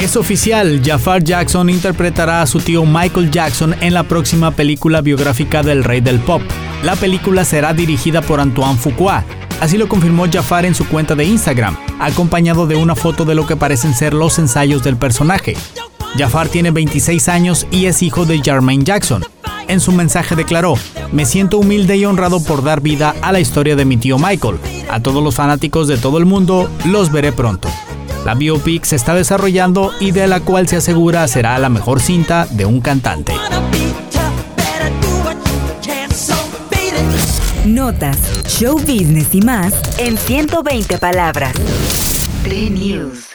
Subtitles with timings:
[0.00, 5.62] Es oficial, Jafar Jackson interpretará a su tío Michael Jackson en la próxima película biográfica
[5.62, 6.42] del rey del pop.
[6.82, 9.24] La película será dirigida por Antoine Fuqua,
[9.60, 13.46] así lo confirmó Jafar en su cuenta de Instagram, acompañado de una foto de lo
[13.46, 15.56] que parecen ser los ensayos del personaje.
[16.16, 19.24] Jafar tiene 26 años y es hijo de Jermaine Jackson.
[19.70, 20.74] En su mensaje declaró,
[21.12, 24.56] me siento humilde y honrado por dar vida a la historia de mi tío Michael.
[24.90, 27.68] A todos los fanáticos de todo el mundo, los veré pronto.
[28.24, 32.48] La biopic se está desarrollando y de la cual se asegura será la mejor cinta
[32.50, 33.32] de un cantante.
[37.64, 41.54] Notas, show business y más en 120 palabras.
[42.44, 43.29] News.